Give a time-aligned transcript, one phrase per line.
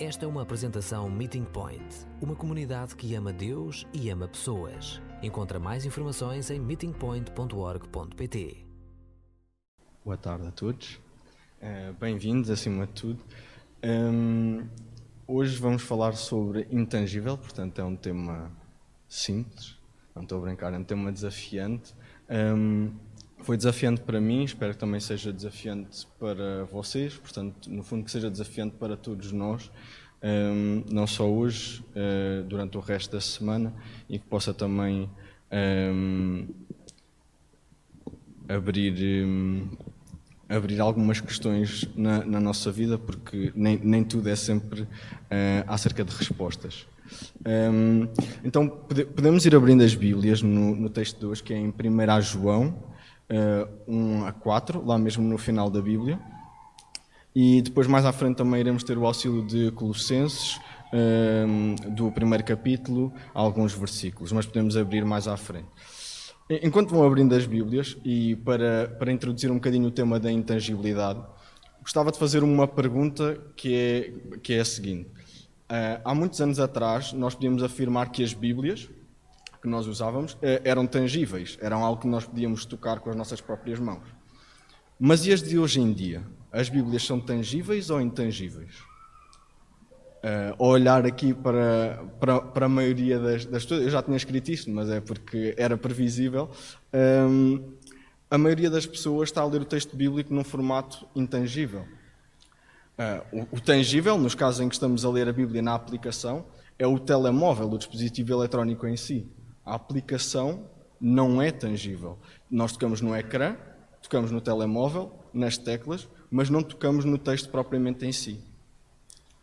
[0.00, 5.02] Esta é uma apresentação Meeting Point, uma comunidade que ama Deus e ama pessoas.
[5.20, 8.64] Encontra mais informações em meetingpoint.org.pt.
[10.04, 11.00] Boa tarde a todos.
[11.60, 13.24] Uh, Bem-vindos, acima de tudo.
[13.82, 14.68] Um,
[15.26, 18.52] hoje vamos falar sobre intangível, portanto é um tema
[19.08, 19.76] simples,
[20.14, 21.92] não estou a brincar, é um tema desafiante.
[22.30, 22.92] Um,
[23.40, 28.10] foi desafiante para mim, espero que também seja desafiante para vocês, portanto, no fundo, que
[28.10, 29.70] seja desafiante para todos nós,
[30.22, 33.72] um, não só hoje, uh, durante o resto da semana,
[34.08, 35.08] e que possa também
[35.92, 36.46] um,
[38.48, 39.68] abrir, um,
[40.48, 44.88] abrir algumas questões na, na, nossa vida, porque nem, nem tudo é sempre uh,
[45.66, 46.86] acerca de respostas.
[48.44, 52.20] então, podemos ir abrindo as Bíblias no, no texto de hoje, que é em 1
[52.20, 52.88] João
[53.30, 56.18] uh, 1 a 4, lá mesmo no final da Bíblia.
[57.34, 60.56] E depois, mais à frente, também iremos ter o auxílio de Colossenses,
[60.92, 65.68] uh, do primeiro capítulo, alguns versículos, mas podemos abrir mais à frente.
[66.62, 71.20] Enquanto vão abrindo as Bíblias, e para, para introduzir um bocadinho o tema da intangibilidade,
[71.82, 75.10] gostava de fazer uma pergunta que é, que é a seguinte.
[75.70, 78.88] Uh, há muitos anos atrás, nós podíamos afirmar que as Bíblias,
[79.60, 83.40] que nós usávamos eh, eram tangíveis, eram algo que nós podíamos tocar com as nossas
[83.40, 84.06] próprias mãos.
[84.98, 86.22] Mas e as de hoje em dia?
[86.50, 88.74] As Bíblias são tangíveis ou intangíveis?
[90.18, 94.48] Uh, olhar aqui para, para, para a maioria das, das pessoas, eu já tinha escrito
[94.50, 96.50] isto, mas é porque era previsível.
[96.92, 97.64] Um, ehm,
[98.28, 101.86] a maioria das pessoas está a ler o texto bíblico num formato intangível.
[102.98, 106.46] Uh, o, o, tangível, nos casos em que estamos a ler a Bíblia na aplicação,
[106.76, 109.24] é o telemóvel, o dispositivo eletrónico em si.
[109.68, 110.64] A aplicação
[110.98, 112.18] não é tangível.
[112.50, 113.54] Nós tocamos no ecrã,
[114.00, 118.40] tocamos no telemóvel, nas teclas, mas não tocamos no texto propriamente em si.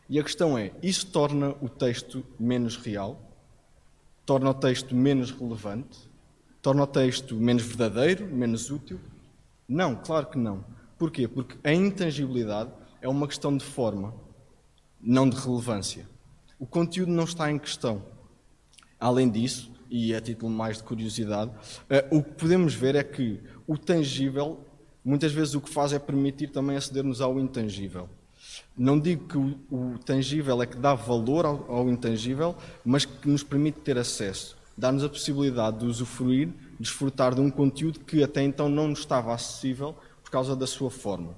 [0.09, 3.21] E a questão é: isso torna o texto menos real?
[4.25, 6.09] Torna o texto menos relevante?
[6.59, 8.99] Torna o texto menos verdadeiro, menos útil?
[9.67, 10.65] Não, claro que não.
[10.97, 11.27] Porquê?
[11.27, 14.11] Porque a intangibilidade é uma questão de forma,
[14.99, 16.09] não de relevância.
[16.57, 18.01] O conteúdo não está em questão.
[18.99, 23.39] Além disso, e a título mais de curiosidade, uh, o que podemos ver é que
[23.67, 24.59] o tangível,
[25.03, 28.09] muitas vezes o que faz é permitir também acedermos ao intangível.
[28.77, 33.27] Não digo que o, o tangível é que dá valor ao, ao, intangível, mas que
[33.27, 38.43] nos permite ter acesso, dá-nos a possibilidade de usufruir, desfrutar de um conteúdo que até
[38.43, 41.35] então não nos estava acessível por causa da sua forma.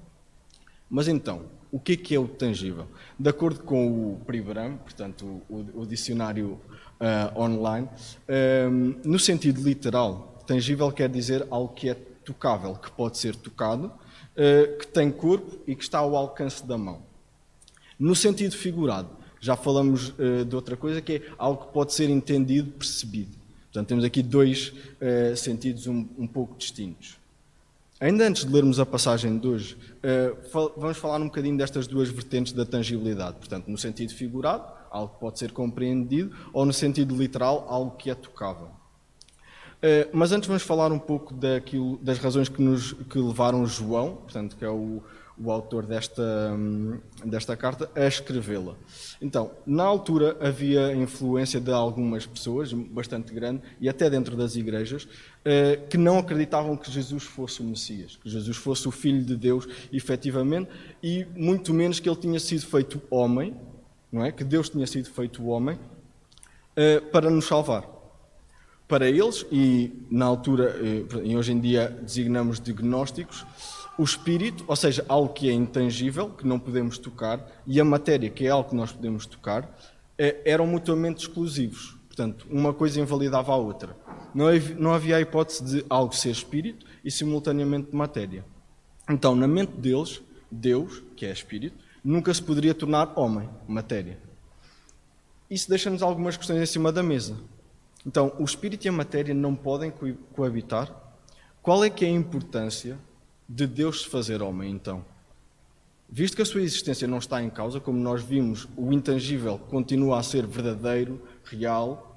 [0.90, 2.86] Mas então, o que é, que é o tangível?
[3.18, 6.58] De acordo com o Pribram, portanto, o, o dicionário
[7.00, 7.88] uh, online,
[8.70, 11.94] um, no sentido literal, tangível quer dizer algo que é
[12.24, 16.78] tocável, que pode ser tocado, uh, que tem corpo e que está ao alcance da
[16.78, 17.02] mão.
[17.98, 19.08] No sentido figurado,
[19.40, 23.36] já falamos uh, de outra coisa, que é algo que pode ser entendido, percebido.
[23.64, 24.72] Portanto, temos aqui dois
[25.36, 27.18] sentidos um, um pouco distintos.
[28.00, 32.08] Ainda antes de lermos a passagem de hoje, uh, vamos falar um bocadinho destas duas
[32.08, 33.38] vertentes da tangibilidade.
[33.38, 38.10] Portanto, no sentido figurado, algo que pode ser compreendido, ou no sentido literal, algo que
[38.10, 38.68] é tocável.
[39.78, 44.16] Uh, mas antes vamos falar um pouco daquilo, das razões que, nos, que levaram João,
[44.16, 45.00] portanto, que é o,
[45.40, 46.22] o autor desta,
[46.52, 48.74] hum, desta carta, a escrevê-la.
[49.22, 55.06] Então, na altura havia influência de algumas pessoas, bastante grande, e até dentro das igrejas,
[55.44, 59.36] eh, que não acreditavam que Jesus fosse o Messias, que Jesus fosse o Filho de
[59.36, 60.70] Deus, efetivamente,
[61.02, 63.54] e muito menos que ele tinha sido feito homem,
[64.10, 64.32] não é?
[64.32, 65.78] Que Deus tinha sido feito homem
[66.76, 67.84] eh, para nos salvar.
[68.86, 73.44] Para eles, e na altura, eh, e hoje em dia designamos de gnósticos,
[73.98, 78.30] o espírito, ou seja, algo que é intangível, que não podemos tocar, e a matéria,
[78.30, 79.68] que é algo que nós podemos tocar,
[80.16, 81.96] é, eram mutuamente exclusivos.
[82.06, 83.96] Portanto, uma coisa invalidava a outra.
[84.34, 88.44] Não havia a hipótese de algo ser espírito e simultaneamente matéria.
[89.10, 94.18] Então, na mente deles, Deus, que é espírito, nunca se poderia tornar homem, matéria.
[95.50, 97.36] Isso deixa-nos algumas questões em cima da mesa.
[98.06, 99.92] Então, o espírito e a matéria não podem
[100.32, 100.90] coabitar?
[101.62, 102.98] Qual é que é a importância
[103.48, 105.04] de Deus se fazer homem, então?
[106.08, 110.18] Visto que a sua existência não está em causa, como nós vimos, o intangível continua
[110.18, 112.08] a ser verdadeiro, real,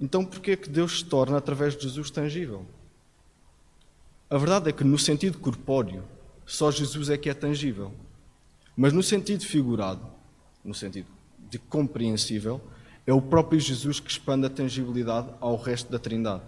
[0.00, 2.64] então porquê é que Deus se torna, através de Jesus, tangível?
[4.30, 6.04] A verdade é que, no sentido corpóreo,
[6.46, 7.92] só Jesus é que é tangível.
[8.80, 10.06] Mas no sentido figurado,
[10.64, 11.08] no sentido
[11.50, 12.60] de compreensível,
[13.04, 16.44] é o próprio Jesus que expande a tangibilidade ao resto da Trindade.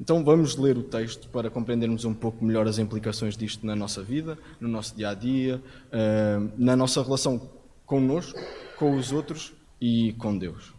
[0.00, 4.02] Então vamos ler o texto para compreendermos um pouco melhor as implicações disto na nossa
[4.02, 7.50] vida, no nosso dia a dia, eh, na nossa relação
[7.84, 8.40] connosco
[8.78, 10.72] com os outros e com Deus.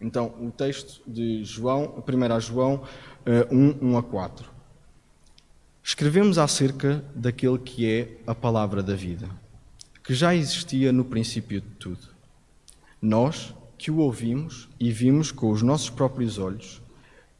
[0.00, 2.82] Então, o texto de João, 1 João
[3.50, 4.50] 1, 1 a 4.
[5.82, 9.28] Escrevemos acerca daquele que é a palavra da vida,
[10.02, 12.08] que já existia no princípio de tudo.
[13.00, 16.82] Nós, que o ouvimos e vimos com os nossos próprios olhos,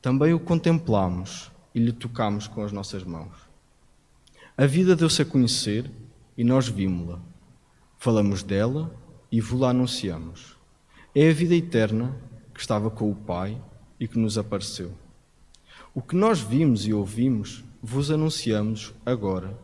[0.00, 3.36] também o contemplamos e lhe tocamos com as nossas mãos.
[4.56, 5.90] A vida deu-se a conhecer
[6.36, 7.20] e nós vimos-la.
[7.98, 8.94] Falamos dela
[9.30, 10.56] e vos-la anunciamos.
[11.14, 12.16] É a vida eterna
[12.54, 13.60] que estava com o Pai
[13.98, 14.92] e que nos apareceu.
[15.94, 19.58] O que nós vimos e ouvimos, vos anunciamos agora,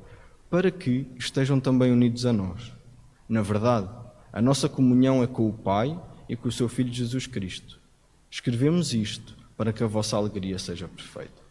[0.51, 2.76] para que estejam também unidos a nós.
[3.29, 3.89] Na verdade,
[4.33, 7.81] a nossa comunhão é com o Pai e com o seu Filho Jesus Cristo.
[8.31, 11.47] Escrevemos isto para que a vossa alegria seja perfeita.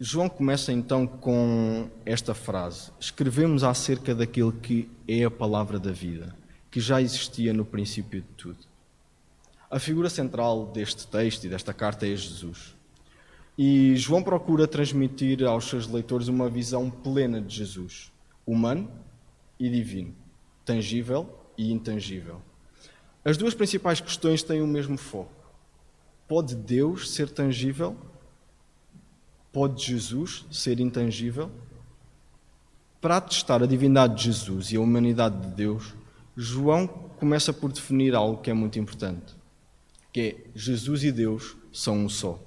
[0.00, 6.34] João começa então com esta frase: Escrevemos acerca daquele que é a palavra da vida,
[6.70, 8.58] que já existia no princípio de tudo.
[9.70, 12.76] A figura central deste texto e desta carta é Jesus.
[13.58, 18.12] E João procura transmitir aos seus leitores uma visão plena de Jesus,
[18.46, 18.88] humano
[19.58, 20.14] e divino,
[20.64, 22.40] tangível e intangível.
[23.24, 25.32] As duas principais questões têm o mesmo foco.
[26.26, 27.96] Pode Deus ser tangível?
[29.52, 31.50] Pode Jesus ser intangível?
[33.00, 35.94] Para atestar a divindade de Jesus e a humanidade de Deus,
[36.36, 39.34] João começa por definir algo que é muito importante,
[40.12, 42.40] que é Jesus e Deus são um só.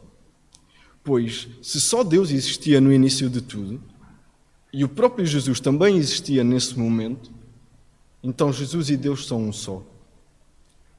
[1.04, 3.81] Pois, se só Deus existia no início de tudo,
[4.74, 7.32] e o próprio Jesus também existia nesse momento,
[8.24, 9.84] então Jesus e Deus são um só.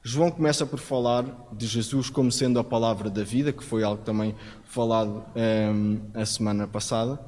[0.03, 4.03] João começa por falar de Jesus como sendo a palavra da vida, que foi algo
[4.03, 4.35] também
[4.65, 7.19] falado um, a semana passada,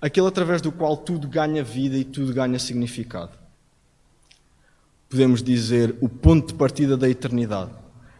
[0.00, 3.30] aquele através do qual tudo ganha vida e tudo ganha significado.
[5.08, 7.70] Podemos dizer o ponto de partida da eternidade,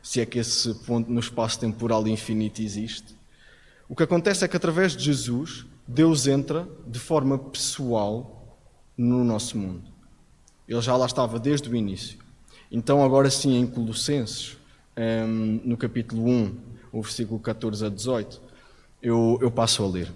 [0.01, 3.17] se é que esse ponto no espaço temporal infinito existe.
[3.89, 8.59] O que acontece é que através de Jesus, Deus entra de forma pessoal
[8.97, 9.85] no nosso mundo.
[10.67, 12.19] Ele já lá estava desde o início.
[12.71, 14.57] Então, agora sim, em Colossenses,
[14.97, 16.57] um, no capítulo 1,
[16.93, 18.43] o versículo 14 a 18,
[19.01, 20.13] eu, eu passo a ler.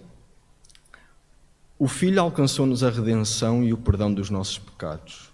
[1.78, 5.30] O Filho alcançou-nos a redenção e o perdão dos nossos pecados.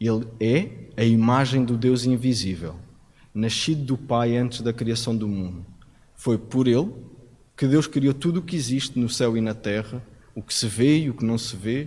[0.00, 2.74] Ele é a imagem do Deus invisível,
[3.32, 5.64] nascido do Pai antes da criação do mundo.
[6.16, 6.92] Foi por ele
[7.62, 10.04] que Deus criou tudo o que existe no céu e na terra,
[10.34, 11.86] o que se vê e o que não se vê,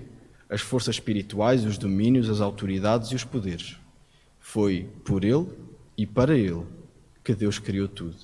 [0.50, 3.76] as forças espirituais, os domínios, as autoridades e os poderes.
[4.40, 5.48] Foi por ele
[5.98, 6.64] e para ele
[7.22, 8.16] que Deus criou tudo.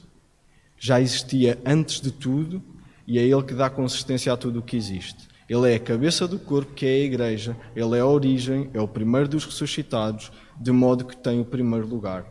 [0.77, 2.63] Já existia antes de tudo
[3.05, 5.27] e é ele que dá consistência a tudo o que existe.
[5.49, 8.79] Ele é a cabeça do corpo, que é a igreja, ele é a origem, é
[8.79, 12.25] o primeiro dos ressuscitados, de modo que tem o primeiro lugar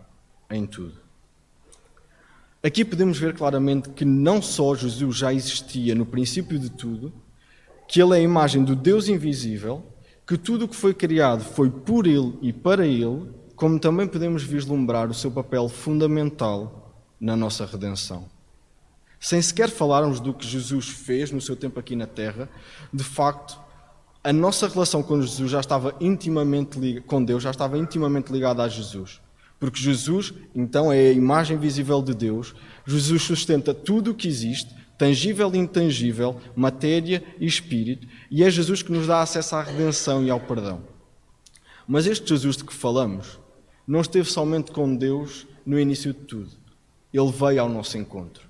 [0.51, 1.10] em tudo.
[2.63, 7.13] Aqui podemos ver claramente que não só Jesus já existia no princípio de tudo,
[7.89, 9.83] que ele é a imagem do Deus invisível,
[10.27, 14.43] que tudo o que foi criado foi por ele e para ele, como também podemos
[14.43, 18.29] vislumbrar o seu papel fundamental na nossa redenção.
[19.19, 22.49] Sem sequer falarmos do que Jesus fez no seu tempo aqui na Terra,
[22.93, 23.59] de facto,
[24.23, 28.69] a nossa relação com Jesus já estava intimamente com Deus já estava intimamente ligada a
[28.69, 29.21] Jesus.
[29.61, 32.55] Porque Jesus, então, é a imagem visível de Deus.
[32.87, 38.83] Jesus sustenta tudo o que existe, tangível e intangível, matéria e espírito, e é Jesus
[38.83, 40.83] que nos dá acesso à redenção e ao perdão.
[41.87, 43.39] Mas este Jesus de que falamos
[43.87, 46.51] não esteve somente com Deus no início de tudo.
[47.13, 48.49] Ele veio ao nosso encontro.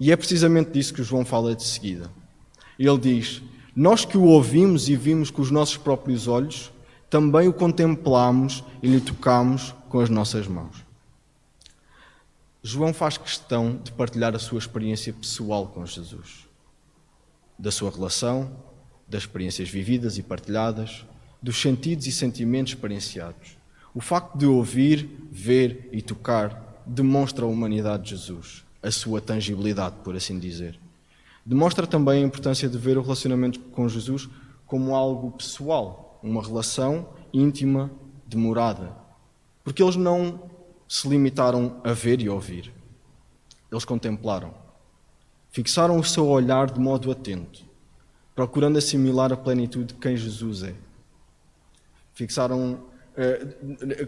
[0.00, 2.10] E é precisamente disso que João fala de seguida.
[2.78, 3.42] Ele diz:
[3.74, 6.72] Nós que o ouvimos e vimos com os nossos próprios olhos,
[7.12, 10.82] também o contemplamos e lhe tocamos com as nossas mãos.
[12.62, 16.48] João faz questão de partilhar a sua experiência pessoal com Jesus,
[17.58, 18.50] da sua relação,
[19.06, 21.04] das experiências vividas e partilhadas,
[21.42, 23.58] dos sentidos e sentimentos experienciados.
[23.94, 29.96] O facto de ouvir, ver e tocar demonstra a humanidade de Jesus, a sua tangibilidade,
[30.02, 30.80] por assim dizer.
[31.44, 34.30] Demonstra também a importância de ver o relacionamento com Jesus
[34.66, 37.90] como algo pessoal, uma relação íntima,
[38.26, 38.96] demorada.
[39.64, 40.50] Porque eles não
[40.88, 42.72] se limitaram a ver e ouvir.
[43.70, 44.54] Eles contemplaram.
[45.50, 47.64] Fixaram o seu olhar de modo atento,
[48.34, 50.74] procurando assimilar a plenitude de quem Jesus é.
[52.14, 52.78] Fixaram
[53.16, 53.46] eh,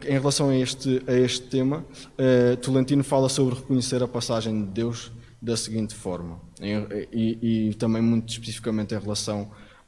[0.06, 1.84] em relação a este, a este tema,
[2.18, 6.40] uh, Tolentino fala sobre reconhecer a passagem de Deus da seguinte forma,
[7.12, 9.42] e, e, também muito especificamente em relação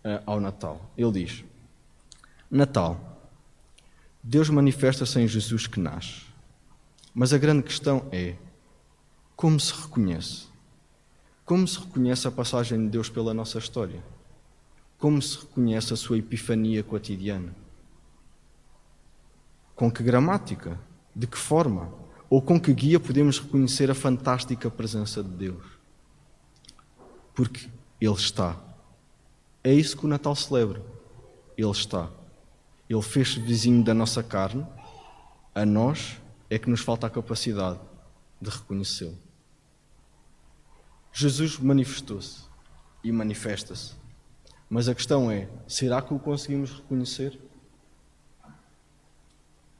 [0.05, 0.93] uh, ao Natal.
[0.99, 1.45] Ele diz:
[2.51, 3.29] Natal.
[4.23, 6.23] Deus manifesta-se em Jesus que nasce.
[7.15, 8.37] Mas a grande questão é
[9.35, 10.47] como se reconhece?
[11.45, 14.03] Como se reconhece a passagem de Deus pela nossa história?
[14.99, 17.55] Como se reconhece a sua epifania cotidiana?
[19.75, 20.79] Com que gramática?
[21.15, 21.93] De que forma?
[22.31, 25.65] Ou com que guia podemos reconhecer a fantástica presença de Deus?
[27.35, 27.69] Porque
[28.01, 28.57] Ele está.
[29.63, 30.83] É isso que o Natal celebra.
[31.57, 32.09] Ele está.
[32.89, 34.67] Ele fez-se vizinho da nossa carne.
[35.55, 37.81] A nós é que nos falta a capacidade
[38.41, 39.19] de reconhecê-lo.
[41.13, 42.43] Jesus manifestou-se
[43.03, 43.95] e manifesta-se.
[44.69, 47.41] Mas a questão é: será que o conseguimos reconhecer?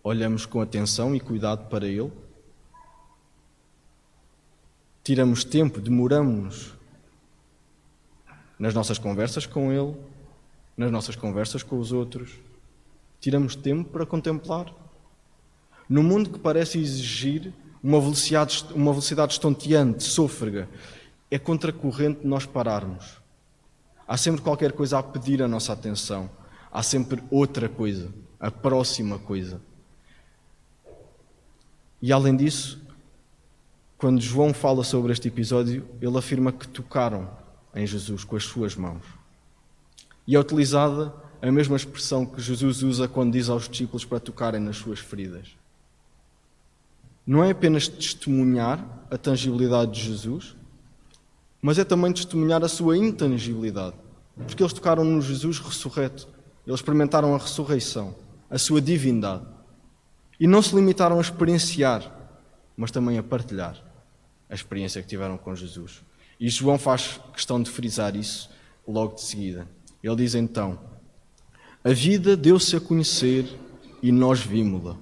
[0.03, 2.13] Olhamos com atenção e cuidado para Ele?
[5.03, 6.75] Tiramos tempo, demoramos
[8.59, 9.97] nas nossas conversas com Ele,
[10.77, 12.46] nas nossas conversas com os outros?
[13.27, 14.73] Tiramos tempo para contemplar?
[15.89, 17.53] No mundo que parece exigir
[17.83, 20.69] uma velocidade, uma velocidade estonteante, sôfrega,
[21.29, 23.21] é contracorrente nós pararmos.
[24.07, 26.31] Há sempre qualquer coisa a pedir a nossa atenção.
[26.71, 29.61] Há sempre outra coisa, a próxima coisa.
[32.01, 32.81] E além disso,
[33.99, 37.29] quando João fala sobre este episódio, ele afirma que tocaram
[37.75, 39.03] em Jesus com as suas mãos.
[40.29, 44.61] E é utilizada a mesma expressão que Jesus usa quando diz aos discípulos para tocarem
[44.61, 45.57] nas suas feridas.
[47.27, 50.57] Não é apenas testemunhar a tangibilidade de Jesus,
[51.61, 53.97] mas é também testemunhar a sua intangibilidade.
[54.37, 56.29] Porque eles tocaram no Jesus ressurreto,
[56.67, 58.15] eles experimentaram a ressurreição,
[58.49, 59.45] a sua divindade.
[60.39, 62.13] E não se limitaram a experienciar,
[62.77, 63.83] mas também a partilhar
[64.49, 66.03] a experiência que tiveram com Jesus.
[66.39, 68.51] E João faz questão de frisar isso
[68.87, 69.67] logo de seguida.
[70.03, 70.79] Ele diz então:
[71.87, 73.47] A vida deu-se a conhecer
[74.03, 74.97] e nós vimos-la.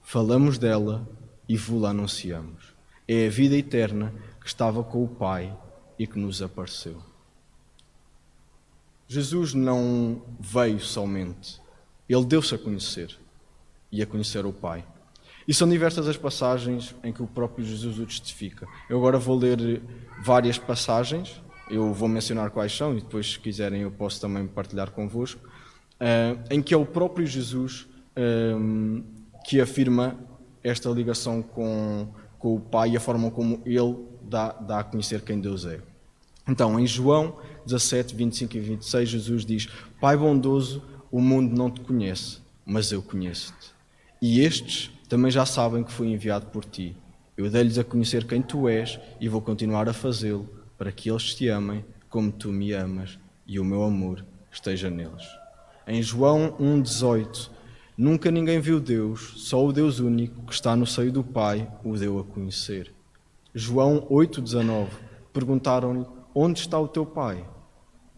[0.00, 1.06] Falamos dela
[1.46, 2.74] e vos-la anunciamos.
[3.06, 5.54] É a vida eterna que estava com o Pai
[5.98, 7.02] e que nos apareceu.
[9.06, 11.60] Jesus não veio somente,
[12.08, 13.14] ele deu-se a conhecer
[13.92, 14.82] e a conhecer o Pai.
[15.46, 18.66] E são diversas as passagens em que o próprio Jesus o testifica.
[18.88, 19.82] Eu agora vou ler
[20.22, 24.90] várias passagens, eu vou mencionar quais são e depois, se quiserem, eu posso também partilhar
[24.92, 25.49] convosco,
[26.00, 29.02] uh, em que é o próprio Jesus um,
[29.44, 30.18] que afirma
[30.62, 35.22] esta ligação com, com o Pai e a forma como ele dá, dá a conhecer
[35.22, 35.80] quem Deus é.
[36.48, 39.68] Então, em João 17, 25 e 26, Jesus diz:
[40.00, 43.72] Pai bondoso, o mundo não te conhece, mas eu conheço-te.
[44.20, 46.96] E estes também já sabem que fui enviado por ti.
[47.36, 51.34] Eu dei-lhes a conhecer quem tu és e vou continuar a fazê-lo, para que eles
[51.34, 55.39] te amem como tu me amas e o meu amor esteja neles.
[55.86, 57.50] Em João 1,18,
[57.96, 61.96] nunca ninguém viu Deus, só o Deus único que está no seio do Pai o
[61.96, 62.92] deu a conhecer.
[63.54, 64.88] João 8,19,
[65.32, 67.44] perguntaram-lhe Onde está o teu pai?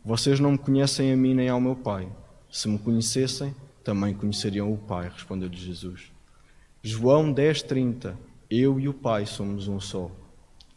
[0.04, 2.12] Vocês não me conhecem a mim nem ao meu pai.
[2.50, 6.12] Se me conhecessem, também conheceriam o pai, respondeu-lhe Jesus.
[6.82, 8.14] João 10:30
[8.50, 10.10] Eu e o pai somos um só.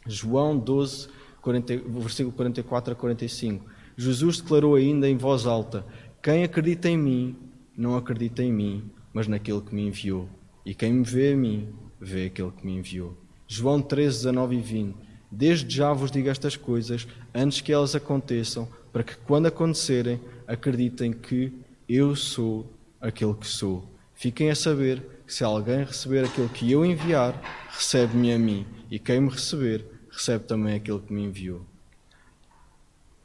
[0.06, 1.08] João 12,
[1.42, 3.66] 40, versículo 44 a 45.
[3.98, 5.84] Jesus declarou ainda em voz alta:
[6.26, 7.36] Quem acredita em mim,
[7.76, 10.28] não acredita em mim, mas naquele que me enviou.
[10.64, 11.68] E quem me vê a mim,
[12.00, 13.16] vê aquele que me enviou.
[13.46, 14.96] João 13, 19 e 20.
[15.30, 21.12] Desde já vos digo estas coisas antes que elas aconteçam, para que quando acontecerem, acreditem
[21.12, 21.52] que
[21.88, 23.88] eu sou aquele que sou.
[24.12, 27.40] Fiquem a saber que se alguém receber aquele que eu enviar,
[27.70, 31.64] recebe-me a mim, e quem me receber, recebe também aquele que me enviou.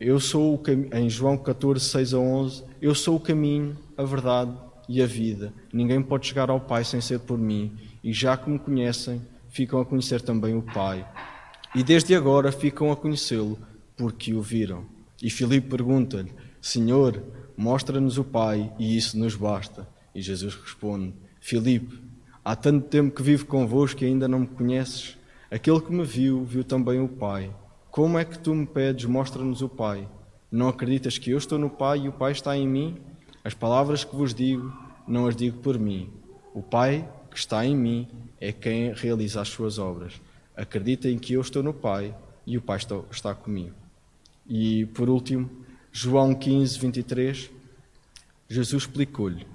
[0.03, 0.87] Eu sou o cam...
[0.93, 4.51] em João 14, 6 a 11, eu sou o caminho, a verdade
[4.89, 5.53] e a vida.
[5.71, 9.79] Ninguém pode chegar ao Pai sem ser por mim, e já que me conhecem, ficam
[9.79, 11.07] a conhecer também o Pai.
[11.75, 13.59] E desde agora ficam a conhecê-lo,
[13.95, 14.85] porque o viram.
[15.21, 17.21] E Filipe pergunta-lhe: Senhor,
[17.55, 19.87] mostra-nos o Pai, e isso nos basta.
[20.15, 22.01] E Jesus responde: Filipe,
[22.43, 25.15] há tanto tempo que vivo convosco e ainda não me conheces.
[25.51, 27.51] Aquele que me viu, viu também o Pai.
[27.91, 30.07] Como é que tu me pedes, mostra-nos o Pai?
[30.51, 32.97] Não acreditas que eu estou no Pai e o Pai está em mim?
[33.43, 34.73] As palavras que vos digo,
[35.07, 36.09] não as digo por mim.
[36.53, 38.07] O Pai que está em mim
[38.39, 40.19] é quem realiza as suas obras
[40.55, 43.75] acreditem que eu estou no Pai e o Pai está, está comigo.
[44.47, 45.49] E por último,
[45.91, 47.49] João 15, 23,
[48.49, 49.47] Jesus explicou-lhe: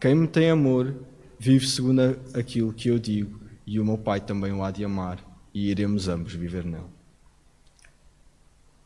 [0.00, 0.94] Quem me tem amor
[1.38, 5.18] vive segundo aquilo que eu digo, e o meu Pai também o há de amar,
[5.54, 6.84] e iremos ambos viver nele.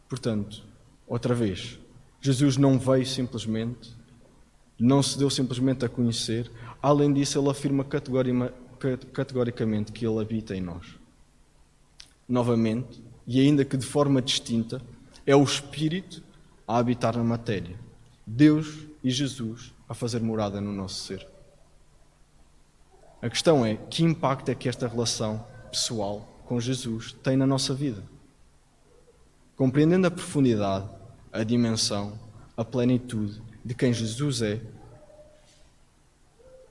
[0.09, 0.63] Portanto,
[1.07, 1.79] outra vez,
[2.21, 3.95] Jesus não veio simplesmente,
[4.79, 6.51] não se deu simplesmente a conhecer,
[6.87, 7.85] Além disso, ele afirma
[9.13, 10.87] categoricamente que ele habita em nós.
[12.29, 14.81] Novamente, e ainda que de forma distinta,
[15.27, 16.23] é o Espírito
[16.65, 17.77] a habitar na matéria.
[18.25, 21.27] Deus e Jesus a fazer morada no nosso ser.
[23.21, 27.75] A questão é: que impacto é que esta relação pessoal com Jesus tem na nossa
[27.75, 28.01] vida?
[29.57, 30.87] Compreendendo a profundidade,
[31.33, 32.19] a dimensão,
[32.57, 34.61] a plenitude de quem Jesus é,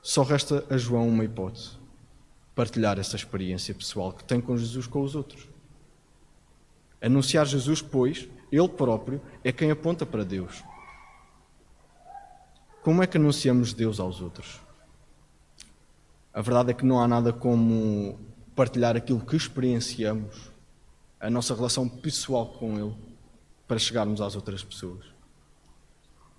[0.02, 1.72] só resta a João uma hipótese:
[2.54, 5.48] partilhar essa experiência pessoal que tem com Jesus com os outros.
[7.02, 10.64] Anunciar Jesus, pois, ele próprio é quem aponta para Deus.
[12.84, 14.62] Como é que anunciamos Deus aos outros?
[16.32, 18.20] A verdade é que não há nada como
[18.56, 20.52] partilhar aquilo que experienciamos,
[21.26, 22.96] a nossa relação pessoal com Ele,
[23.68, 25.06] para chegarmos às outras pessoas.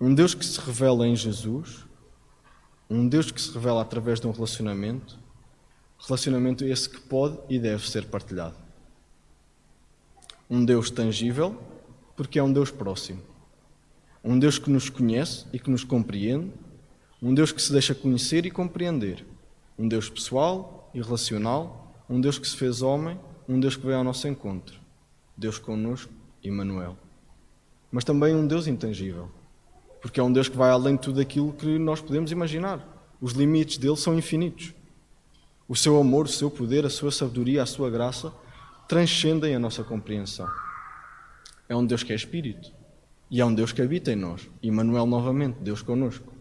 [0.00, 1.87] Um Deus que se revela em Jesus
[2.88, 5.19] um Deus que se revela através de um relacionamento,
[5.99, 8.55] relacionamento esse que pode e deve ser partilhado.
[10.49, 11.61] Um Deus tangível,
[12.14, 13.21] porque é um Deus próximo.
[14.23, 16.52] Um Deus que nos conhece e que nos compreende.
[17.21, 19.26] Um Deus que se deixa conhecer e compreender.
[19.76, 21.93] Um Deus pessoal e relacional.
[22.09, 23.19] Um Deus que se fez homem.
[23.49, 24.79] Um Deus que veio ao nosso encontro.
[25.37, 26.12] Deus conosco,
[26.43, 26.97] Emmanuel.
[27.91, 29.31] Mas também um Deus intangível
[30.07, 32.81] porque é um Deus que vai além de tudo aquilo que nós podemos imaginar.
[33.21, 34.73] Os limites dele são infinitos.
[35.69, 38.33] O seu amor, o seu poder, a sua sabedoria, a sua graça
[38.87, 40.49] transcendem a nossa compreensão.
[41.69, 42.71] É um Deus que é Espírito.
[43.29, 44.49] E é um Deus que habita em nós.
[44.62, 46.33] Emmanuel, novamente, Deus conosco.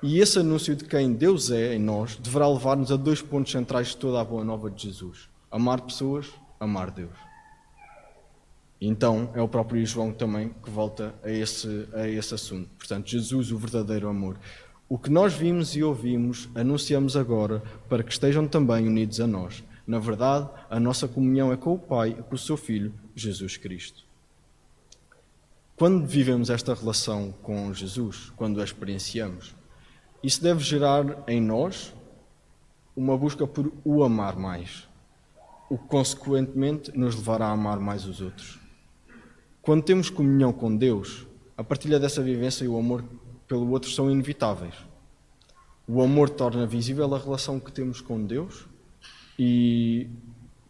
[0.00, 3.88] E esse anúncio de quem Deus é em nós deverá levar-nos a dois pontos centrais
[3.88, 7.16] de toda a boa nova de Jesus: amar pessoas, amar Deus.
[8.80, 12.68] Então é o próprio João também que volta a esse, a esse assunto.
[12.78, 14.38] Portanto, Jesus, o verdadeiro amor.
[14.88, 19.64] O que nós vimos e ouvimos, anunciamos agora para que estejam também unidos a nós.
[19.86, 23.56] Na verdade, a nossa comunhão é com o Pai e com o seu Filho, Jesus
[23.56, 24.04] Cristo.
[25.76, 29.54] Quando vivemos esta relação com Jesus, quando a experienciamos,
[30.22, 31.94] isso deve gerar em nós
[32.96, 34.85] uma busca por o amar mais,
[35.68, 38.58] o que consequentemente nos levará a amar mais os outros.
[39.62, 41.26] Quando temos comunhão com Deus,
[41.56, 43.04] a partilha dessa vivência e o amor
[43.48, 44.74] pelo outro são inevitáveis.
[45.88, 48.66] O amor torna visível a relação que temos com Deus
[49.38, 50.08] e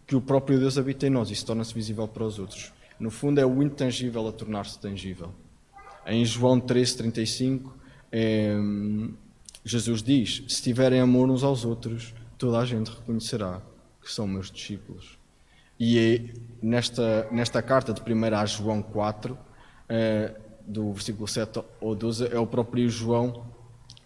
[0.07, 1.31] que o próprio Deus habita em nós.
[1.31, 2.73] Isso torna-se visível para os outros.
[2.99, 5.31] No fundo, é o intangível a tornar-se tangível.
[6.07, 7.73] Em João 13:35,
[8.13, 8.55] é,
[9.65, 13.61] Jesus diz: Se tiverem amor uns aos outros, toda a gente reconhecerá
[14.07, 15.19] que são meus discípulos.
[15.79, 19.37] E é nesta, nesta carta de 1 a João 4,
[19.89, 20.33] eh,
[20.65, 23.45] do versículo 7 ou 12, é o próprio João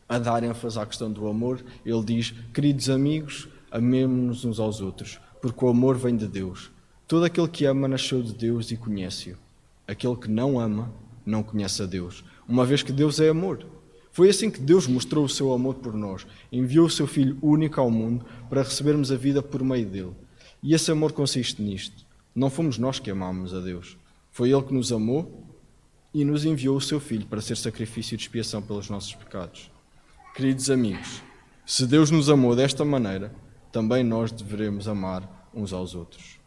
[0.09, 1.63] a dar ênfase à questão do amor.
[1.85, 6.71] Ele diz: Queridos amigos, amemos-nos uns aos outros, porque o amor vem de Deus.
[7.07, 9.37] Todo aquele que ama nasceu de Deus e conhece-o.
[9.87, 10.91] Aquele que não ama
[11.27, 13.67] não conhece a Deus, uma vez que Deus é amor.
[14.13, 16.27] Foi assim que Deus mostrou o seu amor por nós.
[16.51, 20.13] Enviou o seu Filho único ao mundo para recebermos a vida por meio dele.
[20.63, 22.05] E esse amor consiste nisto.
[22.35, 23.97] Não fomos nós que amámos a Deus.
[24.31, 25.47] Foi Ele que nos amou
[26.13, 29.71] e nos enviou o seu Filho para ser sacrifício de expiação pelos nossos pecados.
[30.35, 31.23] Queridos amigos,
[31.65, 33.33] se Deus nos amou desta maneira,
[33.71, 36.41] também nós deveremos amar uns aos outros.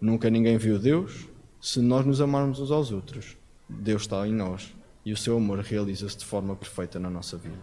[0.00, 1.28] Nunca ninguém viu Deus.
[1.60, 3.36] Se nós nos amarmos uns aos outros,
[3.68, 4.77] Deus está em nós
[5.08, 7.56] e o seu amor realiza-se de forma perfeita na nossa vida.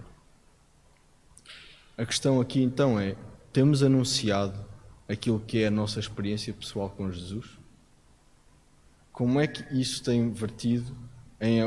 [1.95, 3.15] A questão aqui então é:
[3.53, 4.65] temos anunciado
[5.07, 7.45] aquilo que é a nossa experiência pessoal com Jesus?
[9.13, 10.97] Como é que isso tem vertido
[11.39, 11.59] em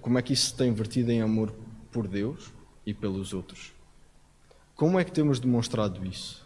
[0.00, 1.54] como é que isso tem vertido em amor
[1.92, 2.52] por Deus
[2.84, 3.72] e pelos outros?
[4.74, 6.44] Como é que temos demonstrado isso?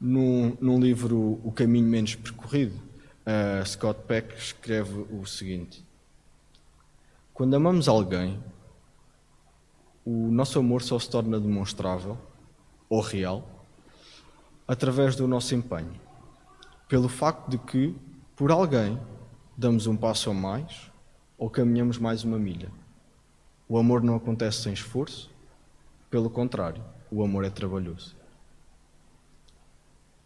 [0.00, 2.80] Num, num livro O Caminho Menos Percorrido,
[3.64, 5.85] Scott Peck escreve o seguinte:
[7.36, 8.42] Quando amamos alguém,
[10.06, 12.16] o nosso amor só se torna demonstrável
[12.88, 13.46] ou real
[14.66, 16.00] através do nosso empenho,
[16.88, 17.94] pelo facto de que,
[18.34, 18.98] por alguém,
[19.54, 20.90] damos um passo a mais
[21.36, 22.72] ou caminhamos mais uma milha.
[23.68, 25.30] O amor não acontece sem esforço,
[26.08, 28.16] pelo contrário, o amor é trabalhoso.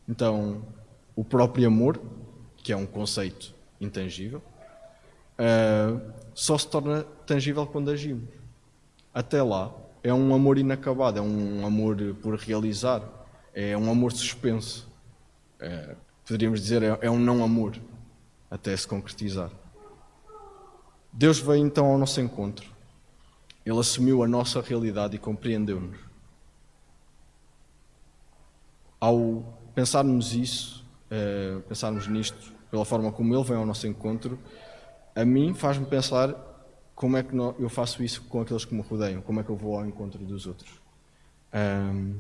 [0.09, 0.63] Então,
[1.17, 2.01] o próprio amor,
[2.59, 4.41] que é um conceito intangível,
[5.41, 8.29] uh, só se torna tangível quando agimos.
[9.13, 9.73] Até lá,
[10.03, 13.03] é um amor inacabado, é um amor por realizar,
[13.55, 14.89] é um amor suspenso.
[15.59, 17.77] É, poderíamos dizer, é, é um não amor,
[18.51, 19.51] até se concretizar.
[21.13, 22.71] Deus veio então ao nosso encontro.
[23.67, 26.11] Ele assumiu a nossa realidade e compreendeu-nos.
[29.01, 29.43] ao
[29.75, 34.39] pensarmos isso, uh, pensarmos nisto, pela forma como ele vem ao nosso encontro,
[35.21, 36.35] a mim faz-me pensar
[36.95, 39.57] como é que eu faço isso com aqueles que me rodeiam, como é que eu
[39.57, 40.71] vou ao encontro dos outros.
[41.53, 42.15] Um,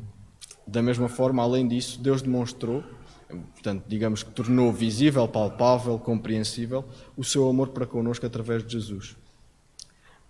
[0.67, 2.85] da mesma forma, além disso, Deus demonstrou,
[3.29, 6.85] portanto, digamos que tornou visível, palpável, compreensível
[7.17, 9.17] o seu amor para connosco através de Jesus.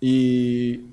[0.00, 0.85] E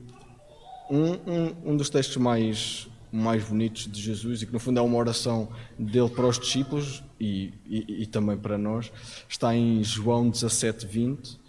[0.89, 4.81] um, um, um dos textos mais, mais bonitos de Jesus, e que no fundo é
[4.81, 8.91] uma oração dele para os discípulos e, e, e também para nós,
[9.27, 11.46] está em João 17, 20.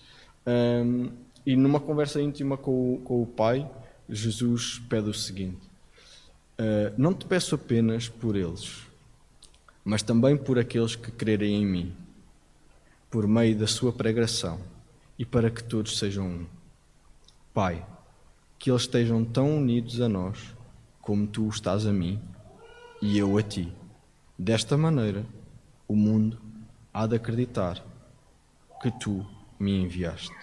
[0.49, 1.11] Um,
[1.45, 3.71] e numa conversa íntima com o, com o Pai,
[4.09, 5.61] Jesus pede o seguinte:
[6.59, 8.87] uh, Não te peço apenas por eles,
[9.85, 11.95] mas também por aqueles que crerem em mim,
[13.11, 14.59] por meio da sua pregação,
[15.19, 16.47] e para que todos sejam um.
[17.53, 17.85] Pai,
[18.59, 20.55] que eles estejam tão unidos a nós
[21.03, 22.19] como tu estás a mim
[23.03, 23.71] e eu a ti.
[24.39, 25.27] Desta maneira,
[25.87, 26.39] o mundo
[26.93, 27.85] há de acreditar
[28.81, 29.27] que tu
[29.59, 30.35] me enviaste.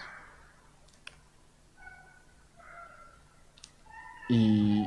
[4.28, 4.84] E,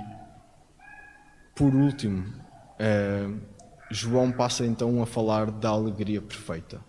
[1.55, 2.33] por último,
[2.77, 3.29] eh,
[3.89, 6.79] João passa então a falar da alegria perfeita.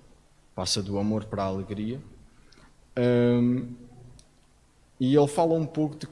[0.55, 2.01] Passa do amor para a alegria.
[2.99, 3.75] Um,
[4.99, 6.07] e ele fala um pouco de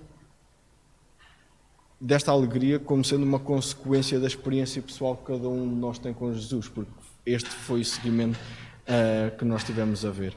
[2.01, 6.15] desta alegria como sendo uma consequência da experiência pessoal que cada um de nós tem
[6.15, 6.91] com Jesus, porque
[7.27, 10.35] este foi o seguimento uh, que nós tivemos a ver.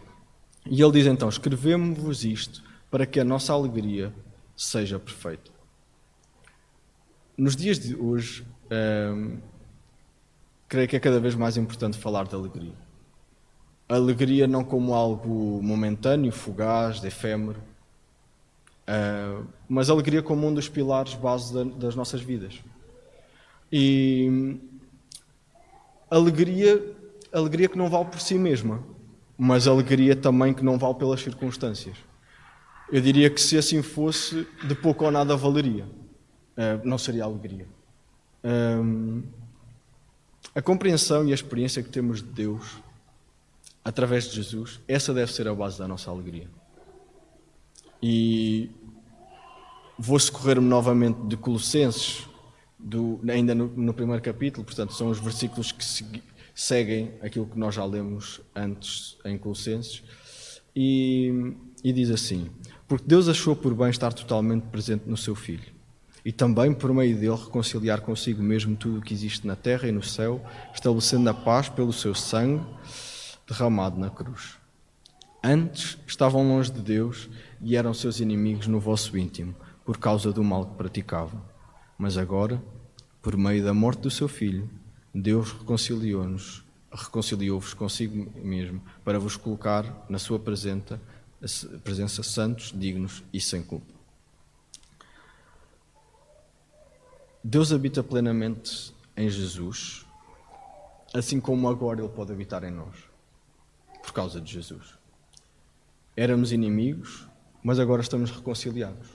[0.66, 4.14] E ele diz então: Escrevemos-vos isto para que a nossa alegria
[4.56, 5.52] seja perfeita.
[7.38, 9.38] Nos dias de hoje, uh,
[10.68, 12.74] creio que é cada vez mais importante falar de alegria.
[13.90, 17.62] alegria não como algo momentâneo, fugaz, efêmero,
[18.92, 22.62] Uh, mas alegria como um dos pilares base da, das nossas vidas.
[23.72, 24.60] E
[26.10, 26.94] alegria,
[27.32, 28.84] alegria que não vale por si mesma,
[29.44, 31.98] mas alegria também que não vale pelas circunstâncias.
[32.92, 35.86] Eu diria que se assim fosse, de pouco ou nada valeria.
[35.86, 37.68] Uh, não seria alegria.
[38.44, 39.24] Um,
[40.54, 42.84] a compreensão e a experiência que temos de Deus
[43.84, 46.48] através de Jesus, essa deve ser a base da nossa alegria.
[48.00, 48.70] E
[49.98, 52.28] vou socorrer-me novamente de Colossenses,
[52.78, 56.22] do, ainda no, no, primeiro capítulo, portanto, são os versículos que segui,
[56.54, 60.04] seguem aquilo que nós já lemos antes em Colossenses,
[60.76, 62.50] e, e diz assim:
[62.88, 65.72] Porque Deus achou por bem estar totalmente presente no seu Filho,
[66.24, 69.92] e também por meio dele reconciliar consigo mesmo tudo o que existe na terra e
[69.92, 72.66] no céu, estabelecendo a paz pelo seu sangue
[73.48, 74.58] derramado na cruz.
[75.44, 80.44] Antes estavam longe de Deus e eram seus inimigos no vosso íntimo, por causa do
[80.44, 81.42] mal que praticavam.
[81.98, 82.62] Mas agora,
[83.22, 84.70] por meio da morte do seu filho,
[85.14, 91.02] Deus reconciliou-nos, reconciliou-vos consigo mesmo, para vos colocar na sua presença,
[91.84, 93.94] presença santos, dignos e sem culpa.
[97.44, 100.06] Deus habita plenamente em Jesus,
[101.14, 102.96] assim como agora Ele pode habitar em nós,
[104.02, 104.96] por causa de Jesus.
[106.16, 107.28] Éramos inimigos,
[107.64, 109.08] mas agora estamos reconciliados.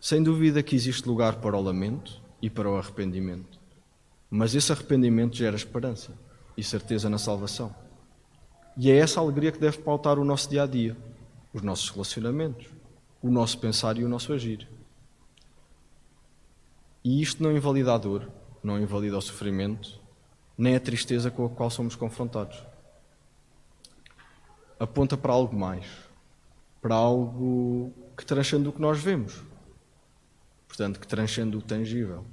[0.00, 3.58] Sem dúvida que existe lugar para o lamento e para o arrependimento,
[4.36, 6.10] mas esse arrependimento gera esperança
[6.56, 7.72] e certeza na salvação.
[8.76, 10.96] E é essa alegria que deve pautar o nosso dia a dia,
[11.52, 12.66] os nossos relacionamentos,
[13.22, 14.68] o nosso pensar e o nosso agir.
[17.04, 18.28] E isto não invalida a dor,
[18.60, 20.00] não invalida o sofrimento,
[20.58, 22.60] nem a tristeza com a qual somos confrontados
[24.80, 25.86] aponta para algo mais,
[26.82, 29.44] para algo que transcende o que nós vemos,
[30.66, 32.24] portanto, que transcende o tangível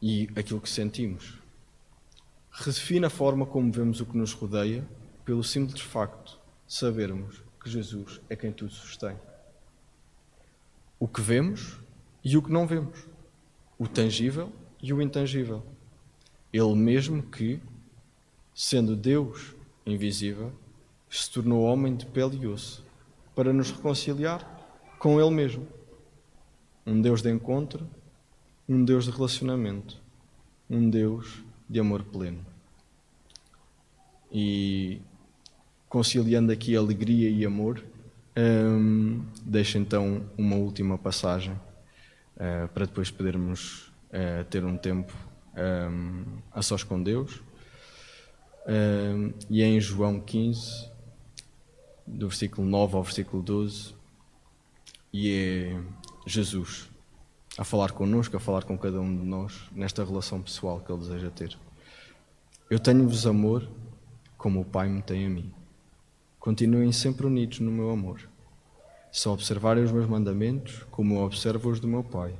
[0.00, 1.38] e aquilo que sentimos.
[2.50, 4.86] Redefine a forma como vemos o que nos rodeia
[5.24, 9.16] pelo simples facto de sabermos que Jesus é quem tudo sustém.
[10.98, 11.78] O que vemos
[12.24, 13.06] e o que não vemos,
[13.78, 15.64] o tangível e o intangível.
[16.52, 17.60] Ele mesmo que,
[18.54, 19.54] sendo Deus
[19.86, 20.52] invisível,
[21.08, 22.84] se tornou homem de pele e osso
[23.34, 24.44] para nos reconciliar
[24.98, 25.66] com Ele mesmo.
[26.86, 27.88] Um Deus de encontro,
[28.70, 30.00] um Deus de relacionamento,
[30.70, 32.46] um Deus de amor pleno.
[34.30, 35.00] E
[35.88, 37.84] conciliando aqui alegria e amor,
[38.38, 45.12] hum, deixo então uma última passagem uh, para depois podermos uh, ter um tempo
[45.56, 47.42] um, a sós com Deus.
[48.68, 50.88] Um, e é em João 15,
[52.06, 53.96] do versículo 9 ao versículo 12,
[55.12, 55.80] e é
[56.24, 56.89] Jesus
[57.58, 61.00] a falar connosco, a falar com cada um de nós, nesta relação pessoal que Ele
[61.00, 61.58] deseja ter.
[62.70, 63.68] Eu tenho-vos amor
[64.38, 65.52] como o Pai me tem a mim.
[66.38, 68.28] Continuem sempre unidos no meu amor.
[69.12, 72.34] Se observarem os meus mandamentos, como eu observo os do meu Pai,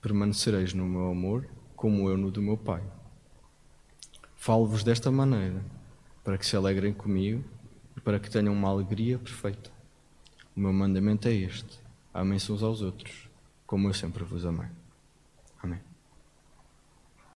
[0.00, 2.82] permanecereis no meu amor, como eu no do meu Pai.
[4.34, 5.62] Falo-vos desta maneira,
[6.24, 7.44] para que se alegrem comigo
[7.96, 9.70] e para que tenham uma alegria perfeita.
[10.56, 11.78] O meu mandamento é este:
[12.12, 13.27] amem-se uns aos outros,
[13.68, 14.77] como eu sempre vos amei.